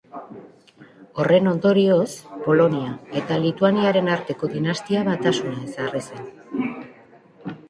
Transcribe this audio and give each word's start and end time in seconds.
Horren 1.23 1.49
ondorioz, 1.51 2.07
Polonia 2.47 2.95
eta 3.21 3.39
Lituaniaren 3.45 4.11
arteko 4.17 4.51
dinastia 4.57 5.05
batasuna 5.11 5.63
ezarri 5.69 6.05
zen. 6.09 6.69